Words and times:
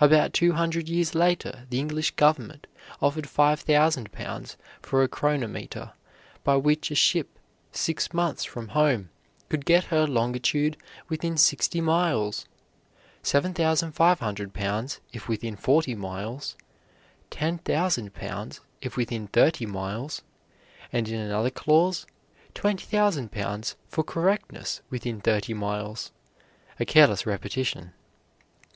About 0.00 0.32
two 0.32 0.52
hundred 0.52 0.88
years 0.88 1.16
later 1.16 1.66
the 1.68 1.80
English 1.80 2.12
government 2.12 2.68
offered 3.02 3.28
5,000 3.28 4.12
pounds 4.12 4.56
for 4.80 5.02
a 5.02 5.08
chronometer 5.08 5.94
by 6.44 6.54
which 6.54 6.92
a 6.92 6.94
ship 6.94 7.28
six 7.72 8.12
months 8.14 8.44
from 8.44 8.68
home 8.68 9.10
could 9.48 9.64
get 9.64 9.86
her 9.86 10.06
longitude 10.06 10.76
within 11.08 11.36
sixty 11.36 11.80
miles; 11.80 12.46
7,500 13.24 14.54
pounds 14.54 15.00
if 15.12 15.28
within 15.28 15.56
forty 15.56 15.96
miles; 15.96 16.54
10,000 17.30 18.14
pounds 18.14 18.60
if 18.80 18.96
within 18.96 19.26
thirty 19.26 19.66
miles; 19.66 20.22
and 20.92 21.08
in 21.08 21.18
another 21.18 21.50
clause 21.50 22.06
20,000 22.54 23.32
pounds 23.32 23.74
for 23.88 24.04
correctness 24.04 24.82
within 24.88 25.20
thirty 25.20 25.52
miles, 25.52 26.12
a 26.78 26.84
careless 26.84 27.26
repetition. 27.26 27.92